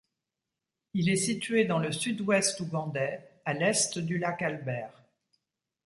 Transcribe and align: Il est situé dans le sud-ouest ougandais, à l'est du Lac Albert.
Il 0.95 1.09
est 1.11 1.15
situé 1.15 1.65
dans 1.65 1.77
le 1.77 1.91
sud-ouest 1.91 2.59
ougandais, 2.61 3.21
à 3.45 3.53
l'est 3.53 3.99
du 3.99 4.17
Lac 4.17 4.41
Albert. 4.41 5.03